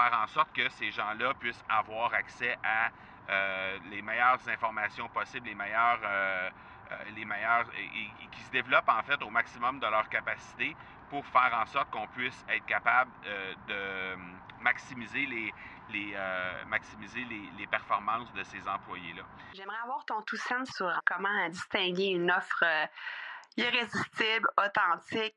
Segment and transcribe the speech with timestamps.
[0.00, 2.90] faire en sorte que ces gens-là puissent avoir accès à
[3.90, 6.00] les meilleures informations possibles, les meilleures,
[7.14, 10.76] les meilleures, et, qui se développent en fait au maximum de leur capacité
[11.08, 13.10] pour faire en sorte qu'on puisse être capable
[13.68, 14.16] de
[14.60, 15.54] maximiser les,
[15.90, 16.16] les,
[16.66, 17.24] maximiser
[17.56, 19.22] les, performances de ces employés-là.
[19.54, 22.64] J'aimerais avoir ton tout sens sur comment distinguer une offre
[23.56, 25.36] irrésistible, authentique,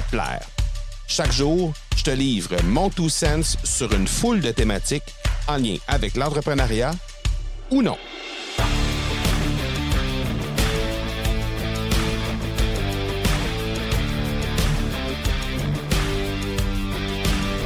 [0.00, 0.46] te plaire.
[1.06, 5.14] Chaque jour, je te livre mon Two Sense sur une foule de thématiques
[5.46, 6.92] en lien avec l'entrepreneuriat
[7.70, 7.98] ou non.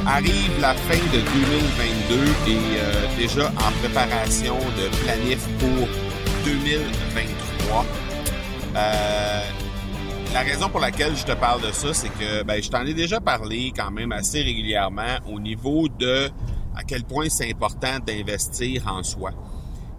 [0.05, 5.87] Arrive la fin de 2022 et euh, déjà en préparation de planif pour
[6.45, 7.85] 2023.
[8.75, 9.66] Euh,
[10.33, 12.93] la raison pour laquelle je te parle de ça, c'est que ben, je t'en ai
[12.93, 16.29] déjà parlé quand même assez régulièrement au niveau de
[16.75, 19.31] à quel point c'est important d'investir en soi.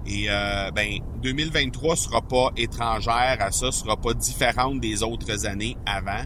[0.07, 5.77] Et euh, ben 2023 sera pas étrangère à ça, sera pas différente des autres années
[5.87, 6.23] avant.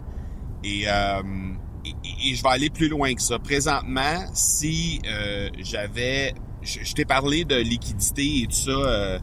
[0.62, 0.86] Et
[1.84, 3.38] et, je vais aller plus loin que ça.
[3.38, 6.34] Présentement, si euh, j'avais...
[6.62, 9.18] Je, t'ai parlé de liquidité et tout ça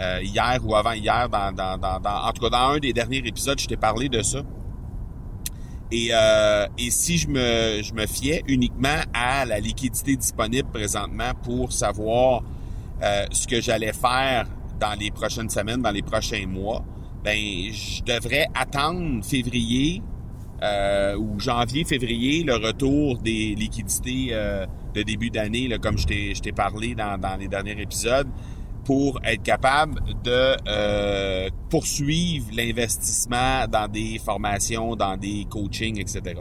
[0.00, 3.76] euh, euh, hier ou avant-hier, en tout cas dans un des derniers épisodes, je t'ai
[3.76, 4.42] parlé de ça.
[5.92, 6.10] Et,
[6.78, 12.42] et si je me, fiais uniquement à la liquidité disponible présentement pour savoir
[13.00, 14.46] ce que j'allais faire
[14.78, 16.84] dans les prochaines semaines, dans les prochains mois,
[17.24, 17.36] ben
[17.72, 20.00] je devrais attendre février
[20.62, 26.06] euh, ou janvier, février, le retour des liquidités euh, de début d'année, comme je
[26.38, 28.28] t'ai parlé dans, les derniers épisodes,
[28.90, 36.40] pour être capable de euh, poursuivre l'investissement dans des formations, dans des coachings, etc.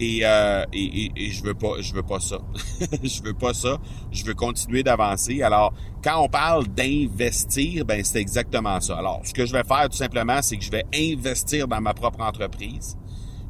[0.00, 2.38] Et, euh, et, et, je veux pas, je veux pas ça.
[3.02, 3.76] je veux pas ça.
[4.12, 5.42] Je veux continuer d'avancer.
[5.42, 8.96] Alors, quand on parle d'investir, ben c'est exactement ça.
[8.96, 11.92] Alors, ce que je vais faire tout simplement, c'est que je vais investir dans ma
[11.92, 12.96] propre entreprise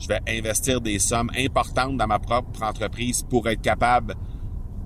[0.02, 4.16] je vais investir des sommes importantes dans ma propre entreprise pour être capable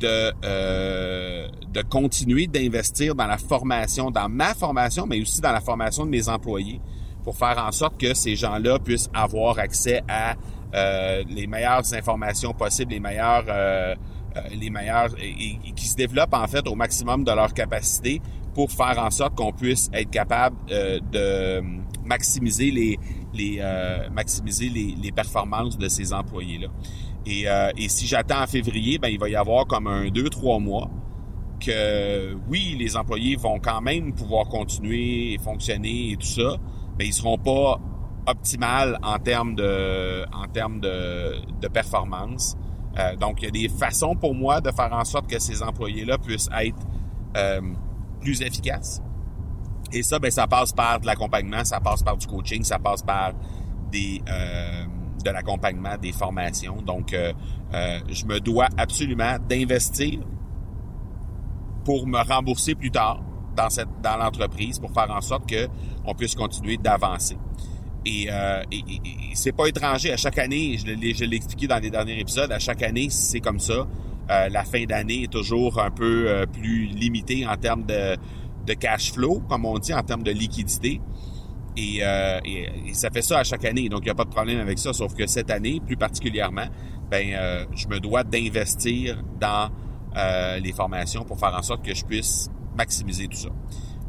[0.01, 5.61] de, euh, de continuer d'investir dans la formation, dans ma formation, mais aussi dans la
[5.61, 6.81] formation de mes employés
[7.25, 10.37] pour faire en sorte que ces gens-là puissent avoir accès à
[10.75, 13.95] euh, les meilleures informations possibles, les meilleures, euh,
[14.37, 18.21] euh les meilleures, et, qui se développent en fait au maximum de leur capacité
[18.55, 21.63] pour faire en sorte qu'on puisse être capable euh, de
[22.07, 22.99] maximiser les,
[23.35, 26.69] les euh, maximiser les, les, performances de ces employés-là.
[27.27, 30.29] Et, euh, et si j'attends en février, ben il va y avoir comme un deux
[30.29, 30.89] trois mois
[31.59, 36.57] que oui, les employés vont quand même pouvoir continuer et fonctionner et tout ça,
[36.99, 37.81] mais ils seront pas
[38.27, 42.57] optimales en termes de en termes de, de performance.
[42.99, 45.63] Euh, donc, il y a des façons pour moi de faire en sorte que ces
[45.63, 46.79] employés-là puissent être
[47.37, 47.61] euh,
[48.21, 49.03] plus efficaces
[49.93, 53.03] et ça, ben, ça passe par de l'accompagnement, ça passe par du coaching, ça passe
[53.03, 53.33] par
[53.91, 54.21] des
[55.27, 56.81] de l'accompagnement, des formations.
[56.83, 57.33] Donc, euh,
[57.75, 60.21] euh, je me dois absolument d'investir
[61.85, 63.23] pour me rembourser plus tard
[63.57, 65.69] dans cette dans l'entreprise pour faire en sorte que
[66.05, 67.37] on puisse continuer d'avancer.
[68.05, 68.85] Et, euh, et,
[69.35, 70.13] c'est pas étranger.
[70.13, 73.09] À chaque année, je l'ai, je l'ai expliqué dans les derniers épisodes, à chaque année,
[73.11, 73.87] c'est comme ça.
[74.31, 78.17] Euh, la fin d'année est toujours un peu plus limitée en termes de,
[78.65, 81.01] de cash flow, comme on dit, en termes de liquidité.
[81.79, 84.59] Euh, et, ça fait ça à chaque année, donc il n'y a pas de problème
[84.61, 86.67] avec ça, sauf que cette année, plus particulièrement,
[87.11, 89.71] ben euh, je me dois d'investir dans
[90.17, 93.51] euh, les formations pour faire en sorte que je puisse maximiser tout ça.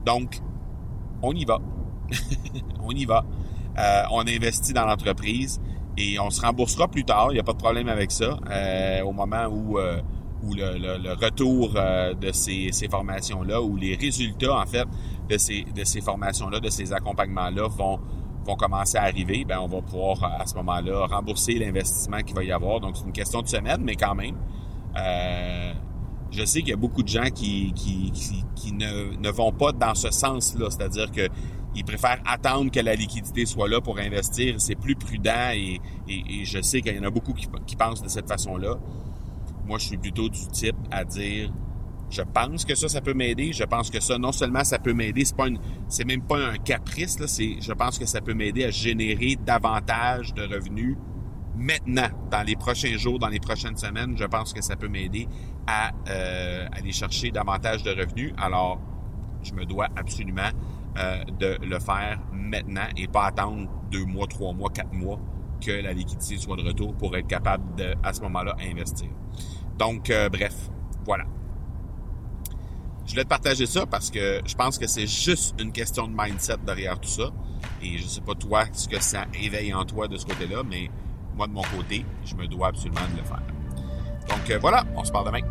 [0.05, 0.39] Donc,
[1.21, 1.59] on y va.
[2.81, 3.25] on y va.
[4.11, 5.59] on investit dans l'entreprise
[5.97, 8.39] et on se remboursera plus tard, il n'y a pas de problème avec ça,
[9.03, 9.77] au moment où
[10.43, 14.85] ou le, retour euh, de ces, formations-là ou les résultats, en fait,
[15.29, 17.99] de ces, de ces formations-là, de ces accompagnements-là vont,
[18.45, 22.43] vont commencer à arriver, ben on va pouvoir à ce moment-là rembourser l'investissement qu'il va
[22.43, 22.79] y avoir.
[22.79, 24.37] Donc, c'est une question de semaine, mais quand même.
[24.97, 25.73] Euh,
[26.31, 28.11] je sais qu'il y a beaucoup de gens qui, qui,
[28.55, 31.27] qui, ne, vont pas dans ce sens-là, c'est-à-dire que
[31.75, 34.55] ils préfèrent attendre que la liquidité soit là pour investir.
[34.57, 35.79] C'est plus prudent et,
[36.09, 38.77] et, je sais qu'il y en a beaucoup qui pensent de cette façon-là.
[39.67, 41.51] Moi, je suis plutôt du type à dire
[42.09, 43.51] je pense que ça, ça peut m'aider.
[43.51, 45.59] Je pense que ça, non seulement ça peut m'aider, c'est pas une,
[45.89, 49.37] c'est même pas un caprice, là, c'est, je pense que ça peut m'aider à générer
[49.45, 50.95] davantage de revenus
[51.55, 54.15] maintenant, dans les prochains jours, dans les prochaines semaines.
[54.17, 55.27] Je pense que ça peut m'aider
[55.65, 58.33] à euh, aller chercher davantage de revenus.
[58.37, 58.79] Alors,
[59.43, 60.49] je me dois absolument
[60.97, 65.19] euh, de le faire maintenant et pas attendre deux mois, trois mois, quatre mois
[65.59, 69.09] que la liquidité soit de retour pour être capable de, à ce moment-là, investir.
[69.77, 70.55] Donc, euh, bref,
[71.05, 71.25] voilà.
[73.05, 76.13] Je voulais te partager ça parce que je pense que c'est juste une question de
[76.17, 77.29] mindset derrière tout ça.
[77.81, 80.91] Et je sais pas toi ce que ça éveille en toi de ce côté-là, mais
[81.35, 83.41] moi de mon côté, je me dois absolument de le faire.
[84.27, 85.41] Donc euh, voilà, on se parle demain.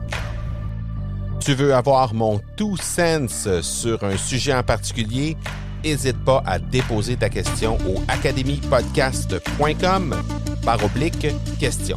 [1.40, 5.36] Tu veux avoir mon tout sens sur un sujet en particulier?
[5.84, 10.16] N'hésite pas à déposer ta question au academypodcast.com
[10.64, 11.96] par oblique question.